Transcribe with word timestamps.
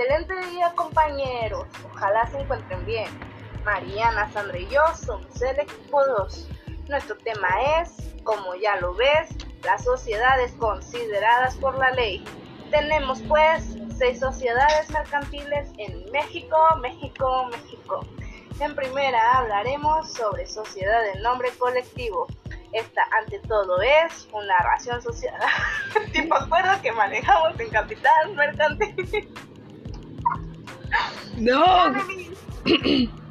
Excelente 0.00 0.34
día 0.48 0.72
compañeros, 0.76 1.66
ojalá 1.84 2.26
se 2.28 2.40
encuentren 2.40 2.86
bien. 2.86 3.06
Mariana, 3.66 4.32
Sandra 4.32 4.56
y 4.56 4.66
yo 4.68 4.80
somos 4.94 5.42
el 5.42 5.60
equipo 5.60 6.02
2. 6.02 6.48
Nuestro 6.88 7.18
tema 7.18 7.48
es, 7.78 8.10
como 8.24 8.54
ya 8.54 8.76
lo 8.76 8.94
ves, 8.94 9.28
las 9.62 9.84
sociedades 9.84 10.52
consideradas 10.52 11.54
por 11.56 11.76
la 11.76 11.90
ley. 11.90 12.24
Tenemos 12.70 13.20
pues 13.28 13.76
seis 13.98 14.20
sociedades 14.20 14.88
mercantiles 14.88 15.68
en 15.76 16.10
México, 16.10 16.56
México, 16.80 17.50
México. 17.50 18.00
En 18.58 18.74
primera 18.74 19.32
hablaremos 19.36 20.10
sobre 20.14 20.46
sociedad 20.46 21.02
de 21.12 21.20
nombre 21.20 21.50
colectivo. 21.58 22.26
Esta, 22.72 23.02
ante 23.20 23.38
todo, 23.40 23.82
es 23.82 24.26
una 24.32 24.56
ración 24.60 25.02
social, 25.02 25.38
tipo 26.14 26.36
acuerdo 26.36 26.80
que 26.80 26.90
manejamos 26.90 27.60
en 27.60 27.68
capital 27.68 28.34
mercantil. 28.34 29.28
No. 31.40 32.04